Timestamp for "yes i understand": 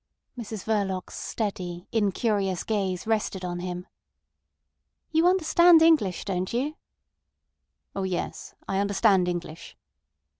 8.01-9.27